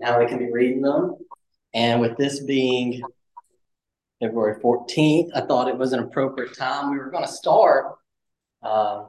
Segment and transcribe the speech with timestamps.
[0.00, 1.16] now we can be reading them.
[1.74, 3.02] And with this being
[4.20, 6.90] February 14th, I thought it was an appropriate time.
[6.90, 7.96] We were going to start
[8.62, 9.04] uh,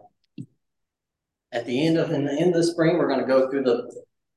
[1.51, 2.97] at the end of in the end of the spring.
[2.97, 3.91] We're going to go through the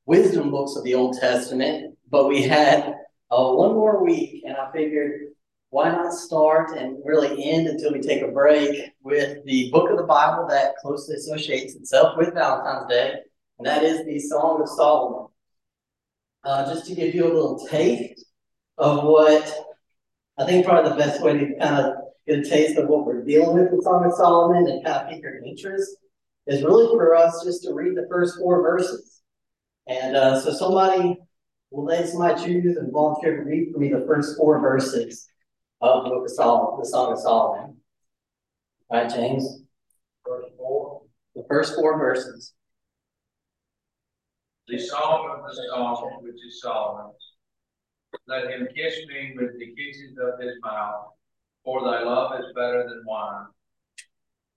[0.06, 2.94] wisdom books of the Old Testament, but we had
[3.30, 5.28] uh, one more week, and I figured
[5.70, 9.96] why not start and really end until we take a break with the book of
[9.96, 13.14] the Bible that closely associates itself with Valentine's Day,
[13.58, 15.26] and that is the Song of Solomon.
[16.44, 18.26] Uh, just to give you a little taste
[18.76, 19.52] of what
[20.38, 21.94] I think probably the best way to kind of
[22.26, 25.08] get a taste of what we're dealing with with Song of Solomon and kind of
[25.08, 25.96] pique your interest
[26.46, 29.22] is really for us just to read the first four verses.
[29.86, 31.16] And uh, so somebody
[31.70, 35.26] will let somebody choose and volunteer to read for me the first four verses
[35.80, 37.76] of the book of Solomon, the Song of Solomon.
[38.90, 39.62] All right, James.
[40.26, 41.02] Verse four.
[41.34, 42.52] The first four verses.
[44.66, 47.34] The song of the song which is Solomon's.
[48.26, 51.08] Let him kiss me with the kisses of his mouth,
[51.62, 53.48] for thy love is better than wine.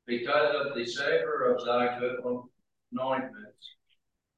[0.06, 2.20] Because of the savor of thy good
[2.94, 3.76] anointments,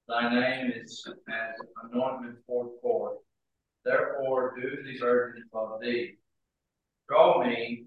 [0.07, 3.19] thy name is as anointment poured forth.
[3.85, 6.17] Therefore do the virgin of thee.
[7.07, 7.85] Draw me,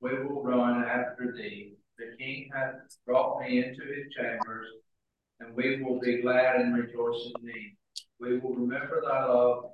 [0.00, 1.76] we will run after thee.
[1.96, 2.74] The king hath
[3.06, 4.68] brought me into his chambers
[5.54, 7.76] we will be glad and rejoice in thee.
[8.20, 9.70] We will remember thy love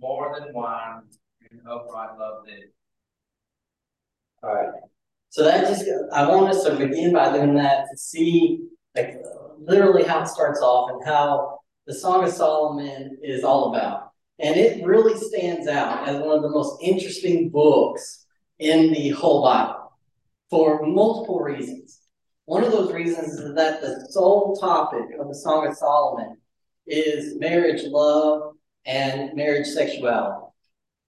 [0.00, 1.02] more than wine
[1.50, 2.64] and upright love thee.
[4.42, 4.68] All right.
[5.30, 8.60] So that just, I want us to begin by doing that to see
[8.96, 9.16] like
[9.58, 14.12] literally how it starts off and how the Song of Solomon is all about.
[14.38, 18.26] And it really stands out as one of the most interesting books
[18.58, 19.92] in the whole Bible
[20.48, 22.00] for multiple reasons.
[22.48, 26.38] One of those reasons is that the sole topic of the Song of Solomon
[26.86, 28.54] is marriage, love,
[28.86, 30.46] and marriage sexuality.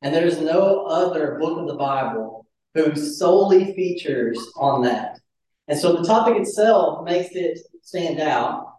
[0.03, 5.19] And there's no other book of the Bible who solely features on that.
[5.67, 8.75] And so the topic itself makes it stand out.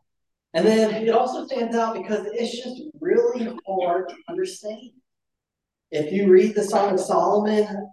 [0.53, 4.91] And then it also stands out because it's just really hard to understand.
[5.89, 7.89] If you read the Song of Solomon,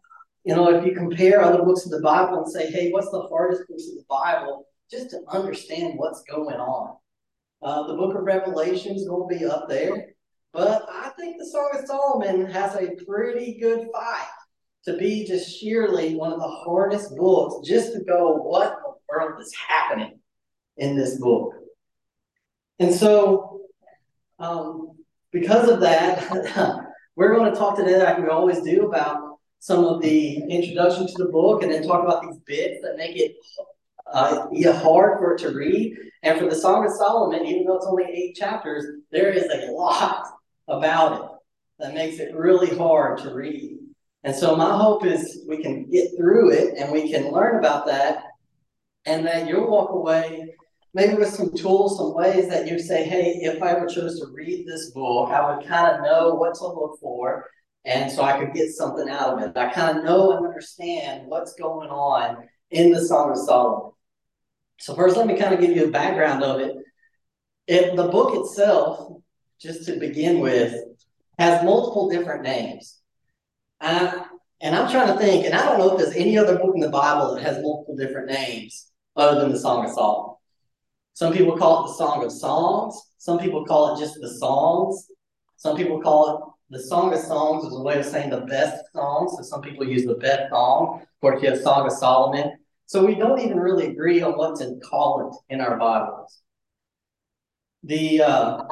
[0.48, 3.20] you know, if you compare other books of the Bible and say, hey, what's the
[3.28, 4.66] hardest books of the Bible?
[4.90, 6.96] Just to understand what's going on.
[7.62, 10.06] Uh, the book of Revelation is going to be up there.
[10.54, 14.26] But I think the Song of Solomon has a pretty good fight
[14.86, 18.94] to be just sheerly one of the hardest books, just to go, what in the
[19.10, 20.18] world is happening
[20.78, 21.52] in this book?
[22.78, 23.60] And so,
[24.38, 24.92] um,
[25.30, 26.86] because of that,
[27.16, 29.27] we're going to talk today, like we always do, about
[29.58, 33.16] some of the introduction to the book and then talk about these bits that make
[33.16, 33.36] it
[34.12, 35.96] uh, hard for it to read.
[36.22, 39.70] And for the Song of Solomon, even though it's only eight chapters, there is a
[39.72, 40.26] lot
[40.68, 41.30] about it
[41.78, 43.78] that makes it really hard to read.
[44.24, 47.86] And so my hope is we can get through it and we can learn about
[47.86, 48.24] that
[49.06, 50.54] and that you'll walk away
[50.94, 54.26] maybe with some tools, some ways that you say, hey, if I ever chose to
[54.32, 57.48] read this book, I would kind of know what to look for
[57.88, 59.56] and so I could get something out of it.
[59.56, 63.92] I kind of know and understand what's going on in the Song of Solomon.
[64.78, 66.76] So first, let me kind of give you a background of it.
[67.66, 69.22] It the book itself,
[69.58, 70.74] just to begin with,
[71.38, 72.98] has multiple different names.
[73.80, 74.24] Uh,
[74.60, 76.82] and I'm trying to think, and I don't know if there's any other book in
[76.82, 80.36] the Bible that has multiple different names other than the Song of Solomon.
[81.14, 83.00] Some people call it the Song of Songs.
[83.16, 85.06] Some people call it just the Songs.
[85.56, 88.84] Some people call it the Song of Songs is a way of saying the best
[88.92, 89.32] song.
[89.34, 91.00] So some people use the best song.
[91.00, 92.58] Of course, you have Song of Solomon.
[92.86, 96.40] So we don't even really agree on what to call it in our Bibles.
[97.84, 98.62] The uh,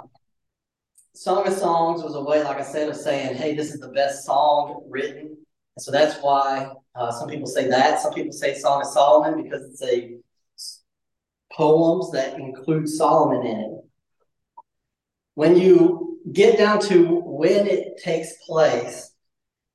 [1.14, 3.88] Song of Songs was a way, like I said, of saying, hey, this is the
[3.88, 5.36] best song written.
[5.76, 8.00] And so that's why uh, some people say that.
[8.00, 10.16] Some people say Song of Solomon because it's a
[11.52, 13.70] poems that include Solomon in it.
[15.34, 19.12] When you get down to when it takes place,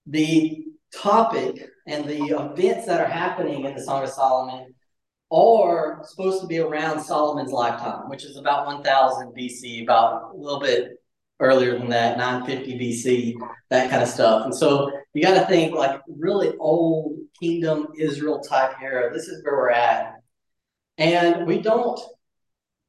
[0.08, 4.74] the topic and the events that are happening in the Song of Solomon
[5.32, 10.60] are supposed to be around Solomon's lifetime, which is about 1000 BC, about a little
[10.60, 10.92] bit
[11.40, 13.36] earlier than that, 950 BC,
[13.70, 14.46] that kind of stuff.
[14.46, 19.14] And so you got to think like really old kingdom Israel type era.
[19.14, 20.16] This is where we're at.
[20.98, 22.00] And we don't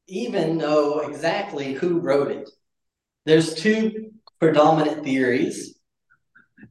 [0.08, 2.50] even know exactly who wrote it.
[3.24, 4.11] There's two
[4.42, 5.78] predominant theories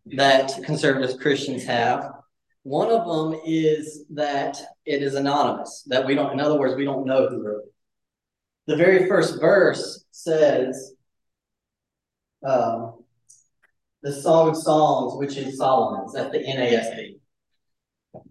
[0.06, 2.12] that conservative Christians have.
[2.63, 6.83] One of them is that it is anonymous, that we don't, in other words, we
[6.83, 7.73] don't know who wrote it.
[8.68, 10.95] The very first verse says,
[12.45, 13.06] um,
[14.03, 17.19] the Song of Songs, which is Solomon's, at the NASB.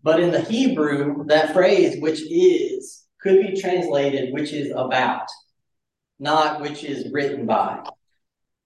[0.02, 5.28] But in the Hebrew, that phrase, which is, could be translated, which is about,
[6.18, 7.82] not which is written by.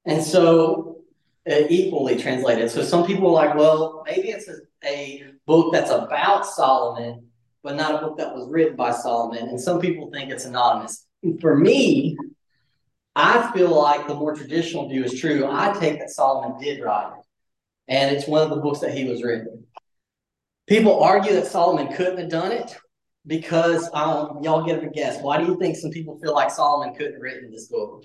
[0.06, 0.94] And so,
[1.50, 2.70] uh, equally translated.
[2.70, 7.26] So some people are like, well, maybe it's a, a book that's about Solomon,
[7.62, 9.48] but not a book that was written by Solomon.
[9.48, 11.06] And some people think it's anonymous.
[11.40, 12.16] For me,
[13.16, 15.46] I feel like the more traditional view is true.
[15.48, 17.24] I take that Solomon did write it,
[17.88, 19.64] and it's one of the books that he was written.
[20.66, 22.76] People argue that Solomon couldn't have done it
[23.26, 25.20] because um, y'all get a guess.
[25.20, 28.04] Why do you think some people feel like Solomon couldn't have written this book?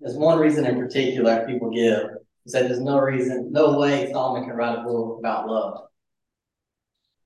[0.00, 2.08] There's one reason in particular people give
[2.44, 5.88] is that there's no reason, no way Solomon can write a book about love.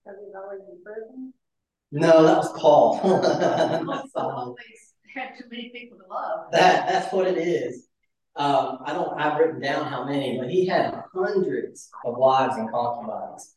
[0.05, 1.32] Because he's always in prison.
[1.93, 3.00] No, that was Paul.
[4.14, 6.52] always had too many people to love.
[6.52, 7.87] That that's what it is.
[8.37, 12.70] Um, I don't I've written down how many, but he had hundreds of wives and
[12.70, 13.55] concubines.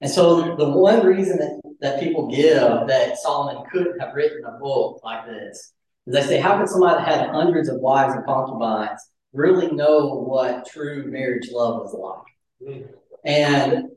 [0.00, 4.58] And so the one reason that, that people give that Solomon couldn't have written a
[4.58, 5.72] book like this
[6.06, 9.00] is they say, how could somebody that had hundreds of wives and concubines
[9.32, 12.86] really know what true marriage love was like?
[13.24, 13.88] And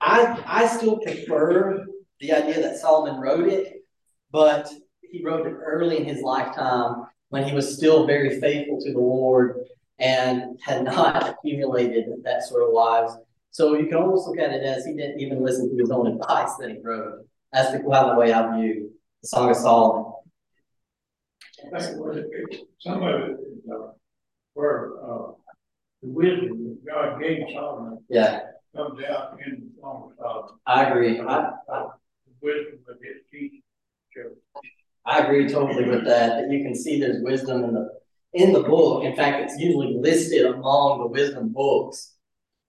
[0.00, 1.86] I I still prefer
[2.20, 3.84] the idea that Solomon wrote it,
[4.30, 4.72] but
[5.02, 8.98] he wrote it early in his lifetime when he was still very faithful to the
[8.98, 9.58] Lord
[9.98, 13.12] and had not accumulated that sort of wives.
[13.50, 16.06] So you can almost look at it as he didn't even listen to his own
[16.06, 17.26] advice that he wrote.
[17.52, 18.92] That's the, the way I view
[19.22, 20.12] the Song of Solomon.
[22.80, 23.88] Some of it is uh,
[24.54, 25.32] where uh,
[26.02, 28.40] the wisdom that God gave Solomon yeah.
[28.74, 30.54] comes out in the Song of Solomon.
[30.66, 31.20] I agree.
[31.20, 33.62] I, I, the wisdom of his teaching.
[35.04, 36.36] I agree totally with that.
[36.36, 37.88] That you can see there's wisdom in the
[38.34, 39.04] in the book.
[39.04, 42.14] In fact, it's usually listed among the wisdom books.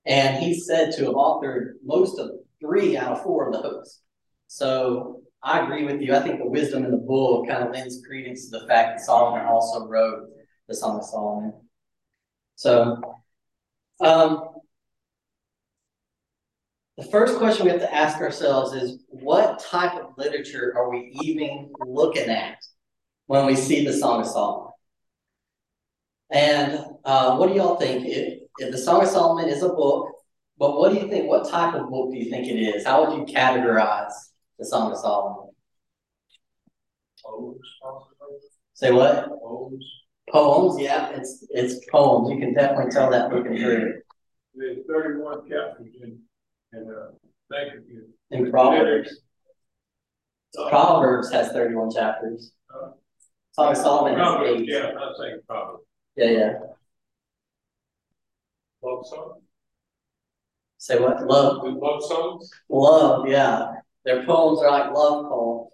[0.06, 2.31] And he's said to have authored most of
[2.62, 4.00] three out of four of those.
[4.47, 6.13] So I agree with you.
[6.13, 9.06] I think the wisdom in the book kind of lends credence to the fact that
[9.06, 10.27] Solomon also wrote
[10.68, 11.53] the Song of Solomon.
[12.56, 13.01] So,
[14.01, 14.50] um,
[16.97, 21.18] the first question we have to ask ourselves is what type of literature are we
[21.21, 22.57] even looking at
[23.27, 24.74] when we see the Song of Solomon?
[26.31, 28.06] And uh, what do y'all think?
[28.06, 30.12] If, if the Song of Solomon is a book,
[30.57, 31.30] but what do you think?
[31.30, 32.85] What type of book do you think it is?
[32.85, 34.12] How would you categorize
[34.59, 35.50] the Song of Solomon?
[37.25, 37.59] Poems.
[38.73, 39.29] Say what?
[39.29, 39.85] Poems.
[40.31, 42.29] Poems, yeah, it's it's poems.
[42.29, 44.06] You can definitely tell that looking through it.
[44.53, 46.19] There's thirty-one chapters in,
[46.73, 47.11] in, uh,
[47.50, 48.06] thank you.
[48.31, 49.21] In Proverbs.
[50.69, 52.51] Proverbs has 31 chapters.
[52.73, 52.89] Uh,
[53.51, 54.67] Song of Solomon has eight.
[54.67, 55.83] yeah, I'm not saying Proverbs.
[56.15, 56.53] Yeah, yeah.
[58.81, 59.44] Love songs?
[60.77, 61.25] Say what?
[61.25, 61.61] Love.
[61.63, 62.50] Love songs?
[62.69, 63.73] Love, yeah.
[64.05, 65.69] Their poems are like love poems.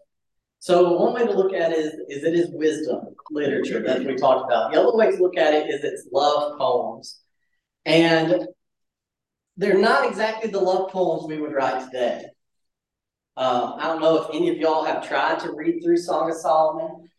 [0.60, 4.16] So one way to look at it is, is it is wisdom literature that we
[4.16, 4.72] talked about.
[4.72, 7.22] The other way to look at it is it's love poems.
[7.86, 8.48] And
[9.57, 12.25] they're not exactly the love poems we would write today.
[13.38, 16.38] Um, I don't know if any of y'all have tried to read through Song of
[16.38, 17.10] Solomon,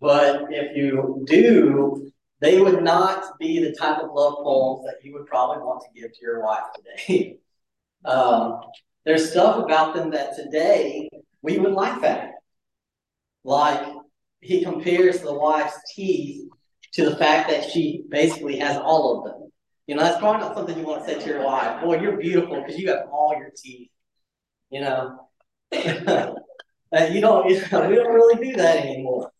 [0.00, 2.10] but if you do,
[2.40, 6.00] they would not be the type of love poems that you would probably want to
[6.00, 7.36] give to your wife today.
[8.04, 8.60] um,
[9.08, 11.08] there's stuff about them that today
[11.40, 12.32] we would like that.
[13.42, 13.88] Like
[14.42, 16.46] he compares the wife's teeth
[16.92, 19.50] to the fact that she basically has all of them.
[19.86, 21.82] You know, that's probably not something you want to say to your wife.
[21.82, 23.88] Boy, you're beautiful because you have all your teeth.
[24.68, 25.30] You know,
[25.72, 26.38] you don't.
[26.92, 27.48] You know,
[27.88, 29.32] we don't really do that anymore.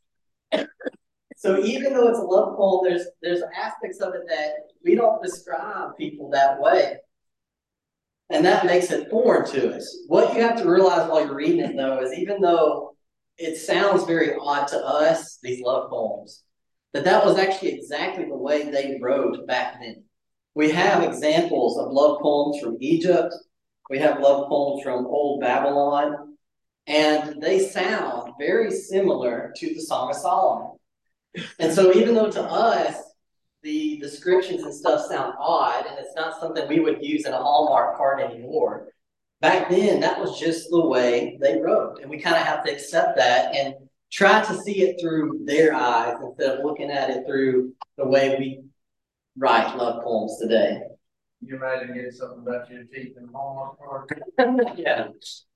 [1.37, 5.23] So even though it's a love poem, there's there's aspects of it that we don't
[5.23, 6.97] describe people that way.
[8.31, 10.05] And that makes it foreign to us.
[10.07, 12.95] What you have to realize while you're reading it though is even though
[13.39, 16.43] it sounds very odd to us, these love poems,
[16.93, 20.05] that that was actually exactly the way they wrote back then.
[20.55, 23.33] We have examples of love poems from Egypt.
[23.89, 26.37] We have love poems from Old Babylon,
[26.87, 30.77] and they sound very similar to the Song of Solomon.
[31.59, 32.97] And so, even though to us
[33.63, 37.39] the descriptions and stuff sound odd, and it's not something we would use in a
[37.39, 38.89] Hallmark card anymore,
[39.41, 42.73] back then that was just the way they wrote, and we kind of have to
[42.73, 43.75] accept that and
[44.11, 48.37] try to see it through their eyes instead of looking at it through the way
[48.39, 48.61] we
[49.37, 50.81] write love poems today.
[51.39, 54.23] Can you imagine getting something about your teeth in a Hallmark card?
[54.77, 55.09] yeah,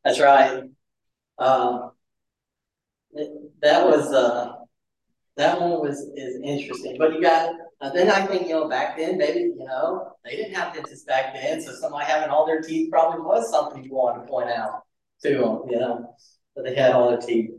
[0.04, 0.64] that's right.
[1.38, 1.90] Um,
[3.12, 4.52] it, that was uh,
[5.36, 7.54] That one was is interesting, but you got.
[7.80, 11.04] Uh, then I think you know back then maybe you know they didn't have dentists
[11.04, 14.50] back then, so somebody having all their teeth probably was something you wanted to point
[14.50, 14.82] out
[15.22, 16.14] to them, you know,
[16.54, 17.50] that they had all their teeth.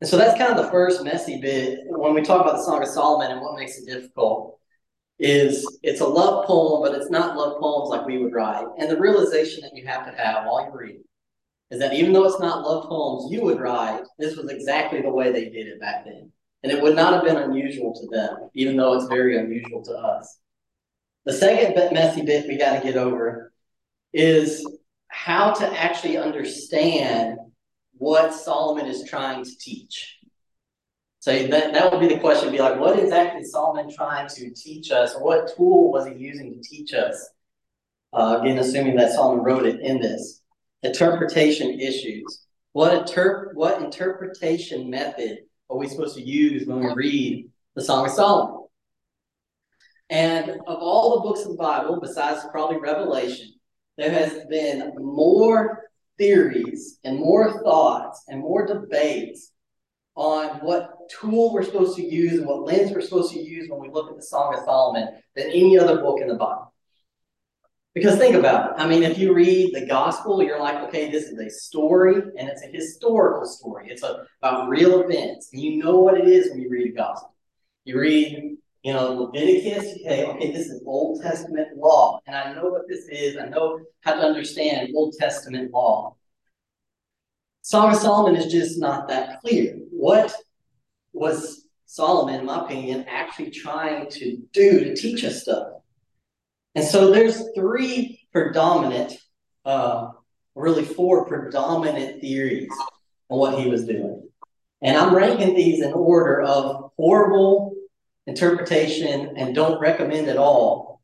[0.00, 2.82] And so that's kind of the first messy bit when we talk about the Song
[2.82, 4.58] of Solomon and what makes it difficult
[5.18, 8.66] is it's a love poem, but it's not love poems like we would write.
[8.78, 11.00] And the realization that you have to have while you read
[11.72, 15.08] is that even though it's not love poems you would write, this was exactly the
[15.08, 16.30] way they did it back then.
[16.62, 19.92] And it would not have been unusual to them, even though it's very unusual to
[19.92, 20.38] us.
[21.24, 23.54] The second messy bit we got to get over
[24.12, 24.68] is
[25.08, 27.38] how to actually understand
[27.96, 30.18] what Solomon is trying to teach.
[31.20, 34.90] So that, that would be the question, be like, what exactly Solomon trying to teach
[34.90, 35.14] us?
[35.14, 37.30] What tool was he using to teach us?
[38.12, 40.41] Uh, again, assuming that Solomon wrote it in this.
[40.82, 42.46] Interpretation issues.
[42.72, 45.38] What, inter- what interpretation method
[45.70, 48.66] are we supposed to use when we read the Song of Solomon?
[50.10, 53.54] And of all the books of the Bible, besides probably Revelation,
[53.96, 55.84] there has been more
[56.18, 59.52] theories and more thoughts and more debates
[60.14, 63.80] on what tool we're supposed to use and what lens we're supposed to use when
[63.80, 66.71] we look at the Song of Solomon than any other book in the Bible.
[67.94, 68.82] Because think about it.
[68.82, 72.48] I mean, if you read the gospel, you're like, okay, this is a story and
[72.48, 73.90] it's a historical story.
[73.90, 75.50] It's a, about real events.
[75.52, 77.34] And you know what it is when you read the gospel.
[77.84, 82.20] You read, you know, Leviticus, okay, okay, this is Old Testament law.
[82.26, 83.36] And I know what this is.
[83.36, 86.16] I know how to understand Old Testament law.
[87.60, 89.76] Song of Solomon is just not that clear.
[89.90, 90.34] What
[91.12, 95.81] was Solomon, in my opinion, actually trying to do to teach us stuff?
[96.74, 99.14] And so there's three predominant,
[99.64, 100.08] uh,
[100.54, 102.72] really four predominant theories
[103.28, 104.28] on what he was doing.
[104.80, 107.74] And I'm ranking these in order of horrible
[108.26, 111.02] interpretation and don't recommend at all.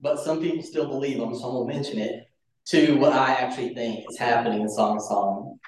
[0.00, 2.28] But some people still believe them, so I'm going to mention it
[2.66, 5.58] to what I actually think is happening in Song of Solomon.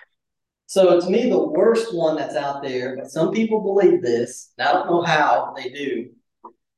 [0.66, 4.66] So to me, the worst one that's out there, but some people believe this, and
[4.66, 6.10] I don't know how they do,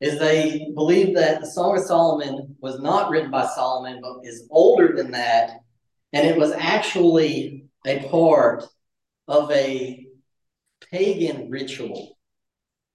[0.01, 4.47] is they believe that the Song of Solomon was not written by Solomon, but is
[4.51, 5.61] older than that,
[6.13, 8.65] and it was actually a part
[9.29, 10.07] of a
[10.91, 12.19] pagan ritual.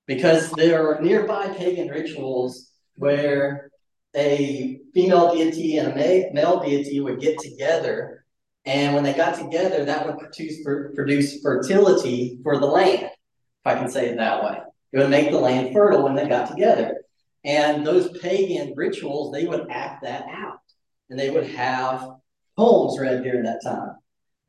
[0.05, 3.71] Because there are nearby pagan rituals where
[4.15, 8.25] a female deity and a male deity would get together,
[8.65, 13.75] and when they got together, that would produce, produce fertility for the land, if I
[13.75, 14.57] can say it that way.
[14.93, 17.01] It would make the land fertile when they got together.
[17.43, 20.59] And those pagan rituals, they would act that out.
[21.09, 22.09] And they would have
[22.57, 23.95] poems read during that time.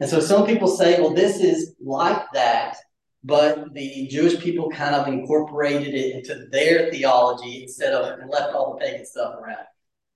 [0.01, 2.77] And so some people say, well, this is like that,
[3.23, 8.55] but the Jewish people kind of incorporated it into their theology instead of and left
[8.55, 9.65] all the pagan stuff around.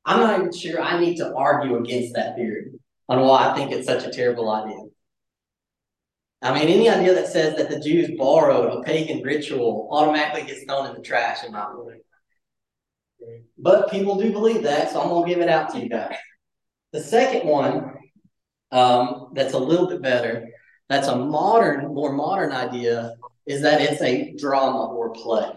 [0.04, 2.72] I'm not even sure I need to argue against that theory
[3.08, 4.85] on why I think it's such a terrible idea.
[6.42, 10.64] I mean, any idea that says that the Jews borrowed a pagan ritual automatically gets
[10.64, 11.94] thrown in the trash in my book.
[13.58, 16.14] But people do believe that, so I'm going to give it out to you guys.
[16.92, 17.94] The second one,
[18.70, 20.48] um, that's a little bit better,
[20.88, 23.14] that's a modern, more modern idea,
[23.46, 25.50] is that it's a drama or play.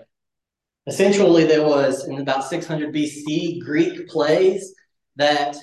[0.88, 4.74] Essentially, there was in about 600 BC Greek plays
[5.18, 5.56] that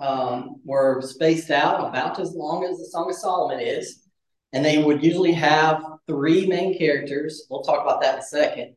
[0.00, 4.03] um, were spaced out about as long as the Song of Solomon is
[4.54, 7.46] and they would usually have three main characters.
[7.50, 8.76] We'll talk about that in a second.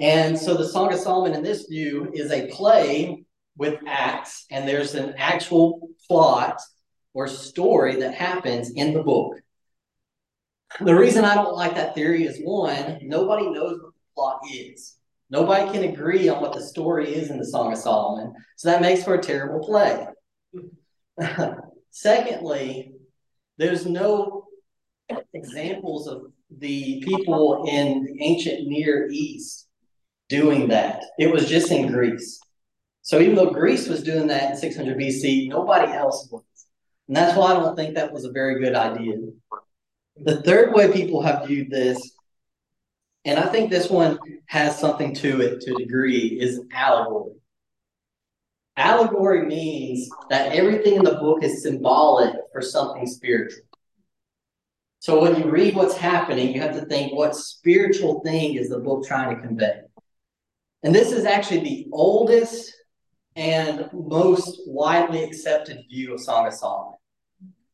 [0.00, 3.24] And so the Song of Solomon in this view is a play
[3.56, 6.60] with acts, and there's an actual plot
[7.12, 9.36] or story that happens in the book.
[10.80, 14.96] The reason I don't like that theory is one, nobody knows what the plot is.
[15.30, 18.34] Nobody can agree on what the story is in the Song of Solomon.
[18.56, 20.06] So that makes for a terrible play.
[21.90, 22.94] Secondly,
[23.58, 24.43] there's no
[25.32, 26.22] examples of
[26.58, 29.68] the people in the ancient Near East
[30.28, 31.02] doing that.
[31.18, 32.40] It was just in Greece.
[33.02, 36.42] So even though Greece was doing that in 600 BC, nobody else was.
[37.08, 39.16] And that's why I don't think that was a very good idea.
[40.16, 42.12] The third way people have viewed this,
[43.26, 47.34] and I think this one has something to it to a degree, is allegory.
[48.76, 53.63] Allegory means that everything in the book is symbolic for something spiritual.
[55.04, 58.78] So when you read what's happening, you have to think what spiritual thing is the
[58.78, 59.82] book trying to convey?
[60.82, 62.74] And this is actually the oldest
[63.36, 66.94] and most widely accepted view of Song of Solomon.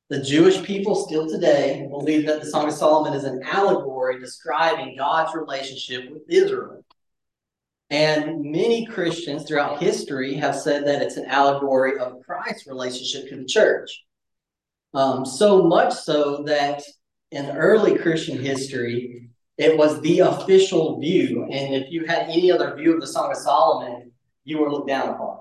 [0.08, 4.96] The Jewish people still today believe that the Song of Solomon is an allegory describing
[4.98, 6.84] God's relationship with Israel.
[7.90, 13.36] And many Christians throughout history have said that it's an allegory of Christ's relationship to
[13.36, 14.02] the church.
[14.94, 16.82] Um, so much so that
[17.30, 21.44] in early Christian history, it was the official view.
[21.44, 24.12] And if you had any other view of the Song of Solomon,
[24.44, 25.40] you were looked down upon.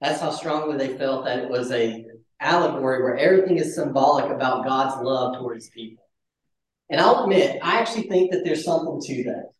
[0.00, 2.06] That's how strongly they felt that it was a
[2.40, 6.02] allegory where everything is symbolic about God's love towards people.
[6.88, 9.50] And I'll admit, I actually think that there's something to that.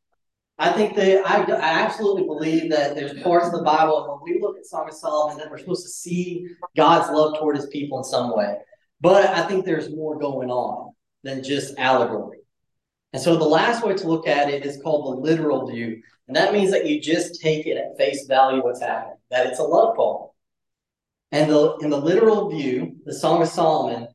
[0.59, 4.41] I think that I, I absolutely believe that there's parts of the Bible when we
[4.41, 7.99] look at Song of Solomon that we're supposed to see God's love toward his people
[7.99, 8.57] in some way.
[9.01, 10.90] But I think there's more going on
[11.23, 12.39] than just allegory.
[13.13, 16.03] And so the last way to look at it is called the literal view.
[16.29, 19.59] And that means that you just take it at face value what's happening, that it's
[19.59, 20.29] a love poem.
[21.33, 24.09] And the, in the literal view, the Song of Solomon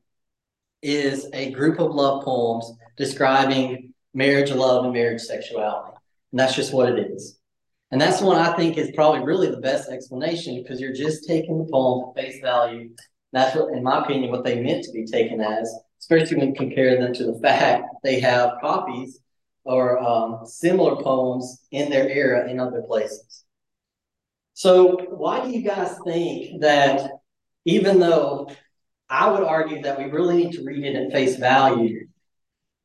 [0.81, 5.91] is a group of love poems describing marriage, love, and marriage sexuality.
[6.31, 7.39] And that's just what it is.
[7.91, 11.57] And that's one I think is probably really the best explanation because you're just taking
[11.57, 12.89] the poem at face value.
[13.31, 15.73] That's what, in my opinion, what they meant to be taken as,
[16.05, 19.21] especially when compare them to the fact they have copies
[19.63, 23.43] or um, similar poems in their era in other places.
[24.53, 27.09] So, why do you guys think that
[27.65, 28.51] even though
[29.09, 32.07] I would argue that we really need to read it at face value,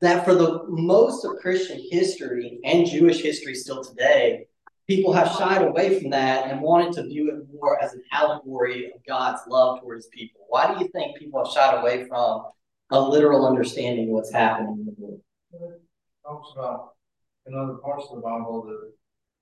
[0.01, 4.47] that for the most of Christian history and Jewish history still today,
[4.87, 8.87] people have shied away from that and wanted to view it more as an allegory
[8.87, 10.41] of God's love towards people.
[10.49, 12.45] Why do you think people have shied away from
[12.91, 15.19] a literal understanding of what's happening in the book?
[15.53, 15.81] It
[16.25, 16.89] talks about
[17.45, 18.91] in other parts of the Bible that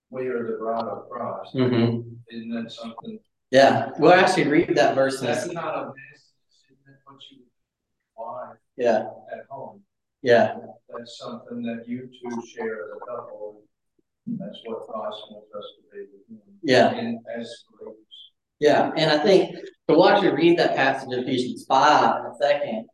[0.09, 1.53] we are the bride of Christ.
[1.55, 2.09] Mm-hmm.
[2.31, 3.19] Isn't that something?
[3.51, 5.19] Yeah, we'll actually read that verse.
[5.19, 7.43] That's not a isn't it, what you
[8.77, 9.81] Yeah, at home.
[10.21, 10.55] yeah,
[10.95, 13.63] That's something that you two share as a couple.
[14.27, 16.41] That's what Christ wants us to be with him.
[16.61, 16.89] yeah.
[16.89, 17.95] And as believers.
[18.59, 19.55] Yeah, and I think
[19.89, 22.85] to watch you read that passage of Ephesians 5 in a second.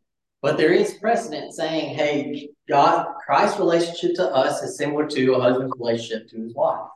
[0.42, 5.40] But there is precedent saying, hey, God, Christ's relationship to us is similar to a
[5.40, 6.88] husband's relationship to his wife.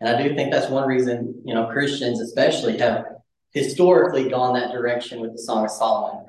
[0.00, 3.04] And I do think that's one reason, you know, Christians especially have
[3.52, 6.26] historically gone that direction with the Song of Solomon.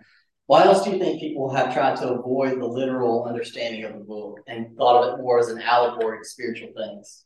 [0.48, 4.04] Why else do you think people have tried to avoid the literal understanding of the
[4.04, 7.26] book and thought of it more as an allegory to spiritual things?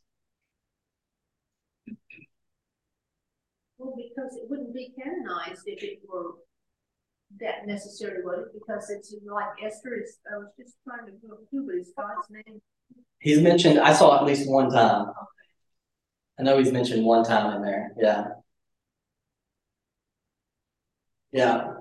[3.78, 6.34] Well, because it wouldn't be canonized if it were
[7.40, 8.44] that necessarily?
[8.54, 12.28] Because it's like Esther is, I was just trying to go through, but is God's
[12.30, 12.60] name?
[13.18, 15.06] He's mentioned, I saw at least one time.
[16.38, 17.92] I know he's mentioned one time in there.
[17.98, 18.24] Yeah.
[21.32, 21.72] Yeah.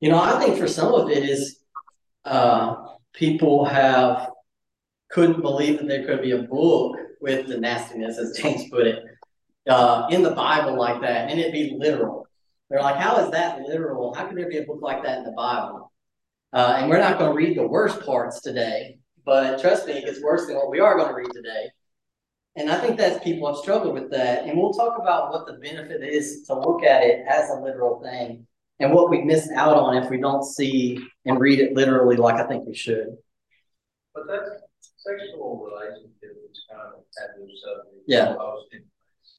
[0.00, 1.60] You know, I think for some of it is
[2.24, 2.74] uh,
[3.12, 4.30] people have
[5.10, 9.02] couldn't believe that there could be a book with the nastiness, as James put it,
[9.68, 12.26] uh, in the Bible like that, and it be literal.
[12.70, 14.14] They're like, how is that literal?
[14.14, 15.92] How can there be a book like that in the Bible?
[16.52, 20.04] Uh, and we're not going to read the worst parts today, but trust me, it
[20.04, 21.68] gets worse than what we are going to read today.
[22.56, 24.44] And I think that people have struggled with that.
[24.44, 28.00] And we'll talk about what the benefit is to look at it as a literal
[28.02, 28.46] thing
[28.80, 32.36] and what we miss out on if we don't see and read it literally like
[32.36, 33.16] I think we should.
[34.14, 34.62] But that
[34.96, 38.04] sexual relationship is kind of a taboo subject.
[38.06, 38.34] Yeah.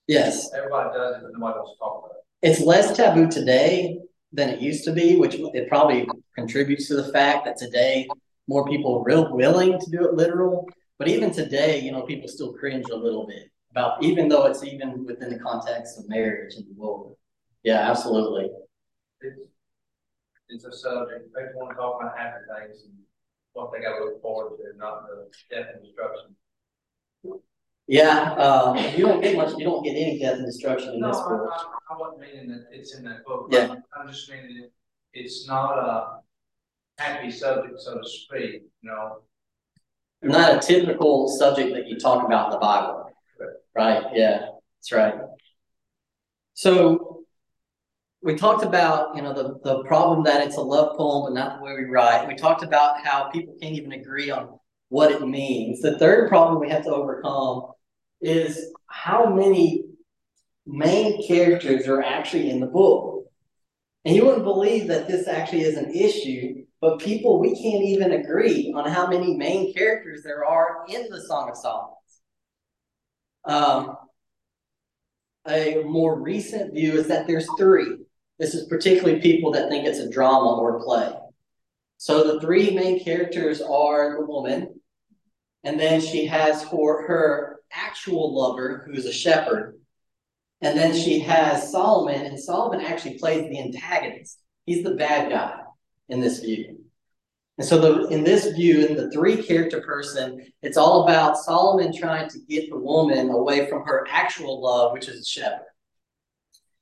[0.07, 0.49] Yes.
[0.55, 2.23] Everybody does it, but nobody wants to talk about it.
[2.41, 3.99] It's less taboo today
[4.33, 8.07] than it used to be, which it probably contributes to the fact that today
[8.47, 10.67] more people are real willing to do it literal.
[10.97, 14.63] But even today, you know, people still cringe a little bit about, even though it's
[14.63, 17.15] even within the context of marriage and the world.
[17.63, 18.49] Yeah, absolutely.
[19.21, 19.39] It's,
[20.49, 22.93] it's a subject, people want to talk about happy things and
[23.53, 26.35] what they gotta look forward to, not the death and destruction.
[27.91, 31.09] Yeah, um, you don't get much, you don't get any death and destruction in No,
[31.09, 31.49] this book.
[31.51, 33.49] I, I wasn't meaning that it's in that book.
[33.51, 33.75] Yeah.
[33.93, 34.71] I'm just meaning it,
[35.13, 36.21] it's not a
[37.03, 39.17] happy subject, so to speak, you know?
[40.21, 43.11] Not a typical subject that you talk about in the Bible.
[43.75, 44.45] Right, yeah,
[44.77, 45.15] that's right.
[46.53, 47.25] So
[48.23, 51.59] we talked about, you know, the, the problem that it's a love poem, but not
[51.59, 52.25] the way we write.
[52.25, 55.81] We talked about how people can't even agree on what it means.
[55.81, 57.71] The third problem we have to overcome
[58.21, 59.83] is how many
[60.65, 63.25] main characters are actually in the book.
[64.05, 68.13] And you wouldn't believe that this actually is an issue, but people, we can't even
[68.13, 71.95] agree on how many main characters there are in the Song of Solomon.
[73.45, 73.97] Um,
[75.47, 77.97] a more recent view is that there's three.
[78.39, 81.13] This is particularly people that think it's a drama or play.
[81.97, 84.79] So the three main characters are the woman,
[85.63, 89.79] and then she has for her actual lover, who is a shepherd.
[90.61, 94.39] And then she has Solomon, and Solomon actually plays the antagonist.
[94.65, 95.59] He's the bad guy
[96.09, 96.77] in this view.
[97.57, 101.95] And so the in this view, in the three character person, it's all about Solomon
[101.95, 105.65] trying to get the woman away from her actual love, which is a shepherd.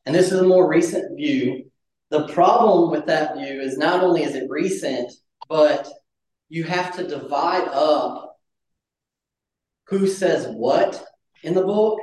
[0.05, 1.69] And this is a more recent view.
[2.09, 5.11] The problem with that view is not only is it recent,
[5.47, 5.87] but
[6.49, 8.38] you have to divide up
[9.89, 11.03] who says what
[11.43, 11.99] in the book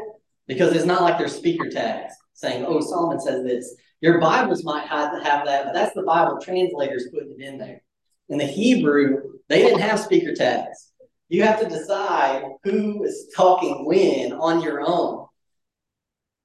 [0.46, 3.74] because it's not like there's speaker tags saying, oh, Solomon says this.
[4.00, 7.82] Your Bibles might have that, but that's the Bible translators putting it in there.
[8.28, 10.92] In the Hebrew, they didn't have speaker tags.
[11.28, 15.26] You have to decide who is talking when on your own.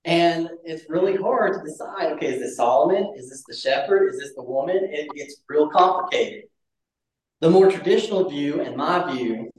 [0.05, 3.13] And it's really hard to decide okay, is this Solomon?
[3.15, 4.09] Is this the shepherd?
[4.09, 4.79] Is this the woman?
[4.81, 6.45] It gets real complicated.
[7.41, 9.50] The more traditional view, and my view,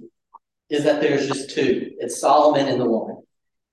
[0.73, 3.23] is that there's just two it's Solomon and the woman.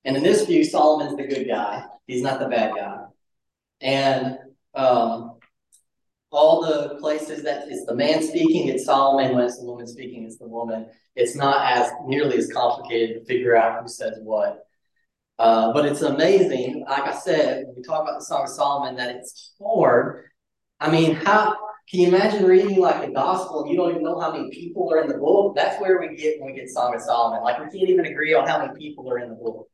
[0.05, 2.97] And in this view, Solomon's the good guy, he's not the bad guy.
[3.81, 4.37] And
[4.75, 5.37] um,
[6.31, 9.33] all the places that it's the man speaking, it's Solomon.
[9.33, 10.87] When it's the woman speaking, it's the woman.
[11.15, 14.65] It's not as nearly as complicated to figure out who says what.
[15.39, 18.97] Uh, but it's amazing, like I said, when we talk about the Song of Solomon,
[18.97, 20.25] that it's hard.
[20.81, 21.55] I mean, how
[21.89, 24.91] can you imagine reading like a gospel and you don't even know how many people
[24.93, 25.55] are in the book?
[25.55, 27.41] That's where we get when we get Song of Solomon.
[27.41, 29.67] Like we can't even agree on how many people are in the book.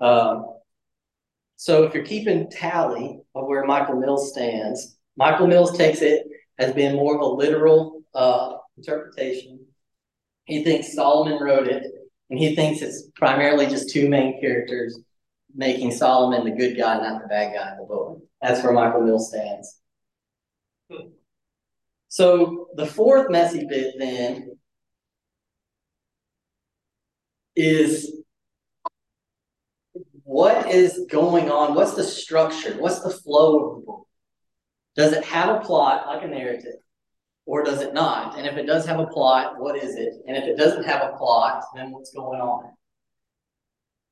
[0.00, 0.46] Um,
[1.54, 6.26] so if you're keeping tally of where Michael Mills stands, Michael Mills takes it
[6.58, 9.64] as being more of a literal uh, interpretation.
[10.44, 11.84] He thinks Solomon wrote it,
[12.30, 14.98] and he thinks it's primarily just two main characters
[15.54, 18.22] making Solomon the good guy, not the bad guy in the book.
[18.42, 19.80] That's where Michael Mills stands.
[22.08, 24.58] So the fourth messy bit then
[27.54, 28.22] is
[30.22, 31.74] what is going on?
[31.74, 32.74] What's the structure?
[32.78, 34.06] What's the flow of the book?
[34.96, 36.76] Does it have a plot like a narrative?
[37.44, 38.36] Or does it not?
[38.36, 40.14] And if it does have a plot, what is it?
[40.26, 42.72] And if it doesn't have a plot, then what's going on?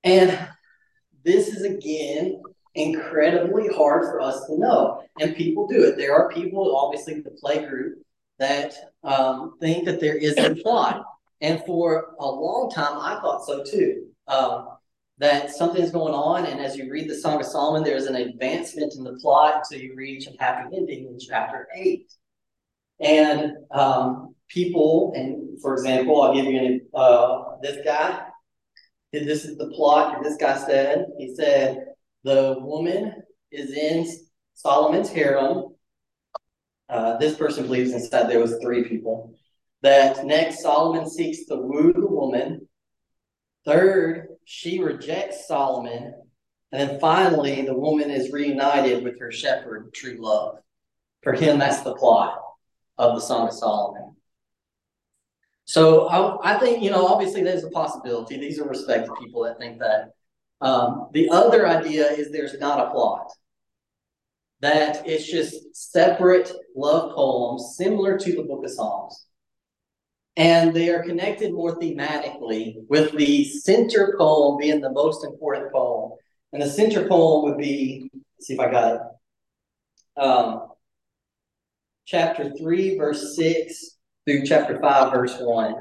[0.04, 0.38] And
[1.24, 2.42] this is again
[2.74, 5.02] incredibly hard for us to know.
[5.20, 5.96] And people do it.
[5.96, 7.98] There are people, obviously, the play group,
[8.38, 11.04] that um, think that there is a plot.
[11.40, 14.06] And for a long time, I thought so too.
[14.26, 14.68] Um,
[15.18, 18.94] that something's going on, and as you read the Song of Solomon, there's an advancement
[18.96, 22.12] in the plot until you reach a happy ending in chapter 8.
[23.00, 28.26] And um, people, and for example, I'll give you an, uh, this guy.
[29.12, 30.20] This is the plot.
[30.24, 31.93] This guy said, he said,
[32.24, 34.08] the woman is in
[34.54, 35.74] Solomon's harem.
[36.88, 39.34] Uh, this person believes instead there was three people.
[39.82, 42.66] That next Solomon seeks to woo the woman.
[43.64, 46.14] Third, she rejects Solomon.
[46.72, 50.58] And then finally, the woman is reunited with her shepherd, true love.
[51.22, 52.40] For him, that's the plot
[52.98, 54.16] of the Song of Solomon.
[55.66, 58.38] So I, I think, you know, obviously there's a possibility.
[58.38, 60.10] These are respected people that think that.
[60.60, 63.30] Um, the other idea is there's not a plot.
[64.60, 69.26] That it's just separate love poems similar to the Book of Psalms.
[70.36, 76.12] And they are connected more thematically with the center poem being the most important poem.
[76.52, 80.20] And the center poem would be, see if I got it.
[80.20, 80.68] Um,
[82.04, 85.74] chapter 3, verse 6 through chapter 5, verse 1.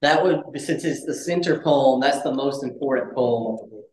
[0.00, 3.84] That would, since it's the center poem, that's the most important poem of the book.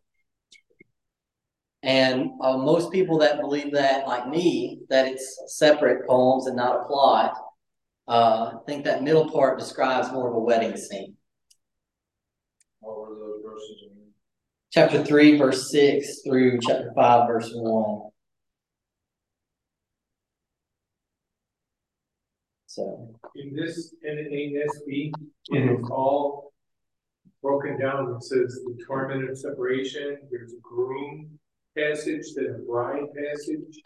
[1.81, 6.81] And uh, most people that believe that, like me, that it's separate poems and not
[6.81, 7.35] a plot,
[8.07, 11.15] uh, I think that middle part describes more of a wedding scene.
[12.79, 13.83] What were those verses?
[14.71, 18.11] Chapter 3, verse 6 through chapter 5, verse 1.
[22.75, 25.11] So in this, NASB,
[25.51, 26.51] and it's all
[27.41, 28.13] broken down.
[28.17, 31.39] It says the torment of separation, there's a groom
[31.77, 33.79] passage, then a bride passage,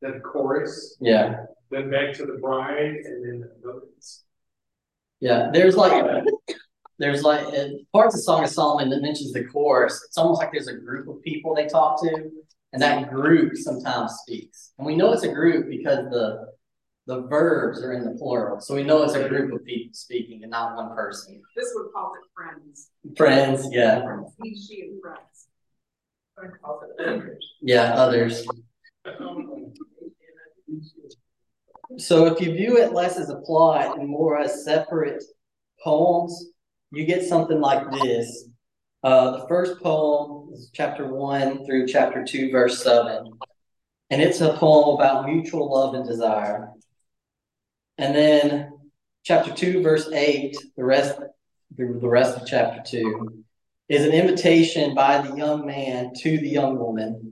[0.00, 3.86] then a chorus, yeah, then back to the bride, and then the another.
[5.20, 5.50] yeah.
[5.52, 6.24] There's like
[6.98, 7.46] there's like
[7.92, 10.02] parts of Song of Solomon that mentions the chorus.
[10.06, 12.30] It's almost like there's a group of people they talk to,
[12.72, 14.72] and that group sometimes speaks.
[14.78, 16.51] And we know it's a group because the
[17.06, 18.60] the verbs are in the plural.
[18.60, 21.42] So we know it's a group of people speaking and not one person.
[21.56, 22.90] This would call it friends.
[23.16, 24.20] Friends, yeah.
[24.42, 25.48] He, she, and friends.
[27.60, 28.46] Yeah, others.
[31.98, 35.22] So if you view it less as a plot and more as separate
[35.82, 36.52] poems,
[36.90, 38.48] you get something like this.
[39.02, 43.32] Uh, the first poem is chapter one through chapter two, verse seven.
[44.10, 46.70] And it's a poem about mutual love and desire.
[48.02, 48.72] And then
[49.22, 51.20] chapter two, verse eight, the rest,
[51.76, 53.44] the rest of chapter two,
[53.88, 57.30] is an invitation by the young man to the young woman.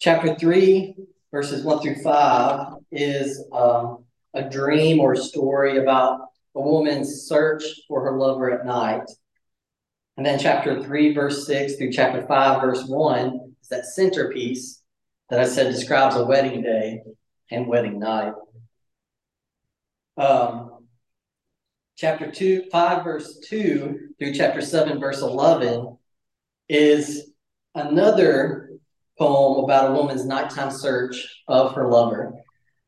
[0.00, 0.94] Chapter three,
[1.30, 7.62] verses one through five, is um, a dream or a story about a woman's search
[7.86, 9.04] for her lover at night.
[10.16, 14.80] And then chapter 3, verse 6 through chapter 5, verse 1 is that centerpiece
[15.28, 17.02] that I said describes a wedding day
[17.50, 18.32] and wedding night.
[20.16, 20.86] Um,
[21.96, 25.96] chapter 2, 5, verse 2 through chapter 7, verse 11
[26.68, 27.30] is
[27.74, 28.70] another
[29.18, 32.32] poem about a woman's nighttime search of her lover.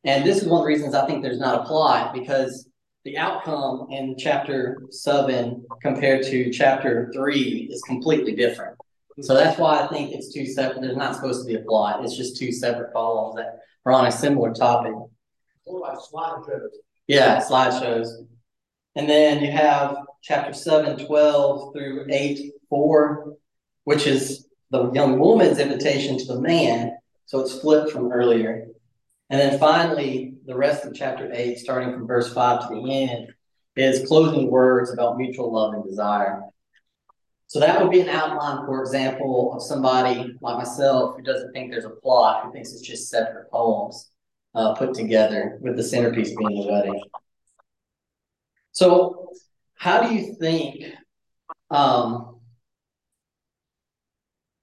[0.05, 2.69] And this is one of the reasons I think there's not a plot because
[3.05, 8.77] the outcome in chapter seven compared to chapter three is completely different.
[9.21, 10.83] So that's why I think it's two separate.
[10.83, 12.05] There's not supposed to be a plot.
[12.05, 14.93] It's just two separate poems that are on a similar topic.
[17.07, 18.09] Yeah, slideshows.
[18.97, 23.37] And then you have chapter 7, 12 through 8, 4,
[23.85, 26.97] which is the young woman's invitation to the man.
[27.27, 28.66] So it's flipped from earlier.
[29.31, 33.29] And then finally, the rest of chapter 8, starting from verse 5 to the end,
[33.77, 36.42] is closing words about mutual love and desire.
[37.49, 41.71] So that would be an outline, for example, of somebody like myself who doesn't think
[41.71, 44.11] there's a plot, who thinks it's just separate poems
[44.57, 47.01] uh, put together, with the centerpiece being the wedding.
[48.73, 49.31] So,
[49.75, 50.85] how do you think
[51.71, 52.37] um,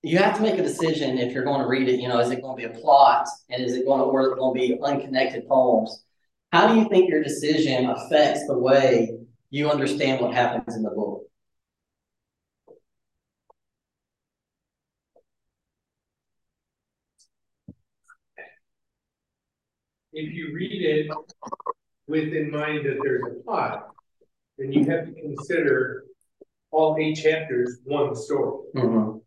[0.03, 1.99] you have to make a decision if you're going to read it.
[1.99, 4.21] You know, is it going to be a plot, and is it going to, or
[4.21, 6.03] is it going to be unconnected poems?
[6.51, 9.17] How do you think your decision affects the way
[9.49, 11.23] you understand what happens in the book?
[20.13, 21.11] If you read it
[22.07, 23.89] with in mind that there's a plot,
[24.57, 26.05] then you have to consider
[26.71, 28.67] all eight chapters one story.
[28.75, 29.17] Mm-hmm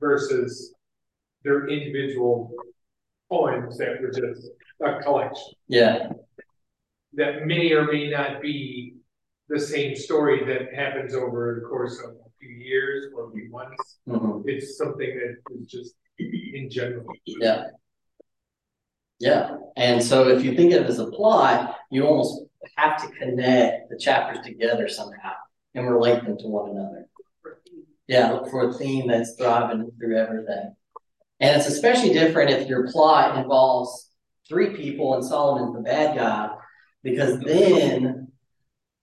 [0.00, 0.74] versus
[1.44, 2.52] their individual
[3.30, 4.48] poems that were just
[4.82, 5.52] a collection.
[5.68, 6.10] Yeah.
[7.14, 8.94] That may or may not be
[9.48, 13.50] the same story that happens over the course of a few years or a few
[13.50, 13.98] months.
[14.08, 14.48] Mm-hmm.
[14.48, 17.06] It's something that is just in general.
[17.26, 17.64] Yeah.
[19.20, 19.58] Yeah.
[19.76, 22.42] And so if you think of it as a plot, you almost
[22.76, 25.34] have to connect the chapters together somehow
[25.74, 27.06] and relate them to one another.
[28.08, 30.74] Yeah, look for a theme that's thriving through everything.
[31.38, 34.10] And it's especially different if your plot involves
[34.48, 36.50] three people and Solomon's the bad guy,
[37.02, 38.32] because then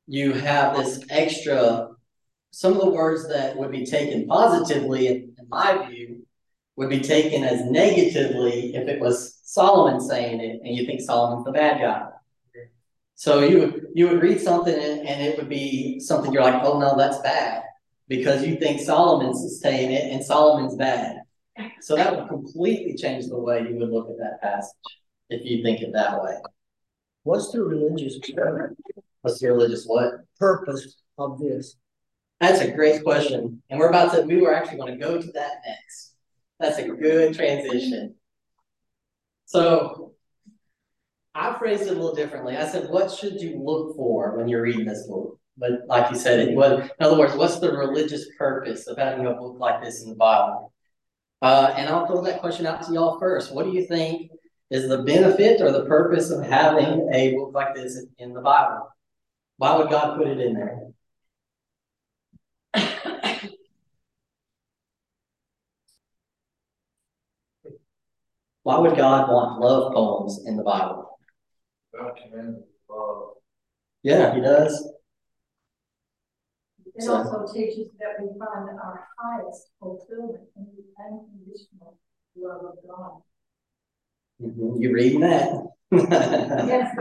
[0.08, 1.90] you have this extra,
[2.52, 6.26] some of the words that would be taken positively, in, my view,
[6.76, 11.46] would be taken as negatively if it was Solomon saying it and you think Solomon's
[11.46, 12.10] the bad guy.
[13.16, 16.62] So you would you would read something and, and it would be something you're like,
[16.66, 17.64] oh no, that's bad
[18.10, 21.22] because you think Solomon's saying it and Solomon's bad.
[21.80, 24.76] So that would completely change the way you would look at that passage
[25.30, 26.36] if you think it that way.
[27.24, 28.20] What's the religious
[29.22, 30.26] What's the religious what?
[30.38, 31.78] purpose of this?
[32.42, 33.64] That's a great question.
[33.70, 36.16] And we're about to, we were actually going to go to that next.
[36.60, 38.14] That's a good transition.
[39.48, 40.12] So
[41.34, 42.58] I phrased it a little differently.
[42.58, 45.40] I said, what should you look for when you're reading this book?
[45.58, 49.34] But like you said, was, in other words, what's the religious purpose of having a
[49.34, 50.74] book like this in the Bible?
[51.42, 53.54] Uh, and I'll throw that question out to y'all first.
[53.54, 54.32] What do you think
[54.70, 58.90] is the benefit or the purpose of having a book like this in the Bible?
[59.56, 60.87] Why would God put it in there?
[68.68, 71.18] Why would God want love poems in the Bible?
[71.98, 73.36] God commands love.
[74.04, 74.92] Yeah, he does.
[76.94, 81.98] It also teaches that we find our highest fulfillment in the unconditional
[82.36, 83.22] love of God.
[84.44, 84.82] Mm-hmm.
[84.82, 85.48] You reading that?
[86.68, 86.94] yes,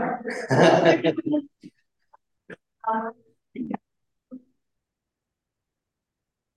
[2.89, 3.11] um,